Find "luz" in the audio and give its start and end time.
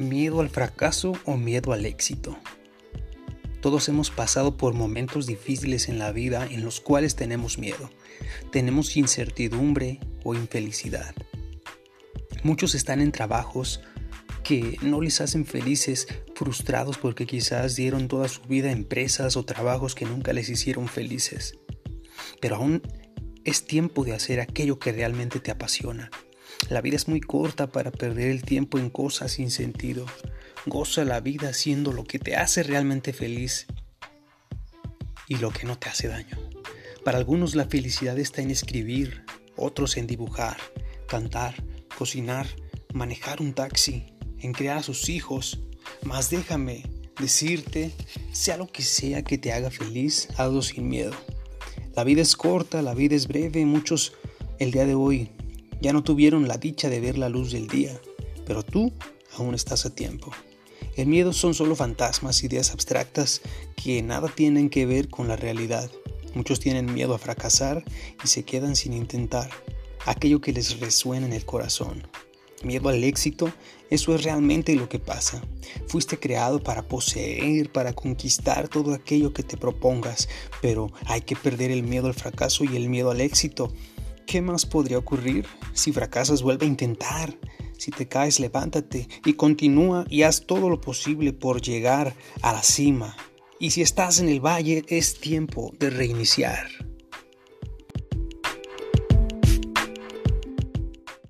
57.28-57.52